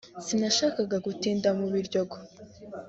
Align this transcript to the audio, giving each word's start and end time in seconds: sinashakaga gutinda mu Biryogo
sinashakaga 0.25 0.97
gutinda 1.05 1.49
mu 1.59 1.65
Biryogo 1.73 2.15